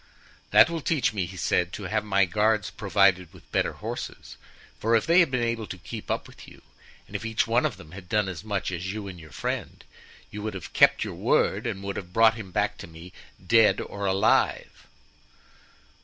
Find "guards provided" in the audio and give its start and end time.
2.25-3.31